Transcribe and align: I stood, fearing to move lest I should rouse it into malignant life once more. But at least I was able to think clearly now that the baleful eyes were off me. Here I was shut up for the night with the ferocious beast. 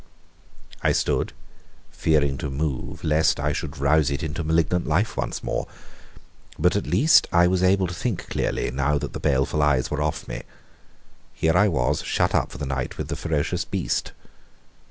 I 0.81 0.93
stood, 0.93 1.31
fearing 1.91 2.39
to 2.39 2.49
move 2.49 3.03
lest 3.03 3.39
I 3.39 3.53
should 3.53 3.77
rouse 3.77 4.09
it 4.09 4.23
into 4.23 4.43
malignant 4.43 4.87
life 4.87 5.15
once 5.15 5.43
more. 5.43 5.67
But 6.57 6.75
at 6.75 6.87
least 6.87 7.27
I 7.31 7.45
was 7.45 7.61
able 7.61 7.85
to 7.85 7.93
think 7.93 8.27
clearly 8.27 8.71
now 8.71 8.97
that 8.97 9.13
the 9.13 9.19
baleful 9.19 9.61
eyes 9.61 9.91
were 9.91 10.01
off 10.01 10.27
me. 10.27 10.41
Here 11.35 11.55
I 11.55 11.67
was 11.67 12.01
shut 12.01 12.33
up 12.33 12.51
for 12.51 12.57
the 12.57 12.65
night 12.65 12.97
with 12.97 13.09
the 13.09 13.15
ferocious 13.15 13.63
beast. 13.63 14.11